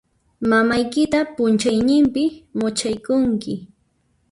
Mamaykita 0.49 1.19
p'unchaynimpi 1.35 2.23
much'aykunki. 2.59 3.53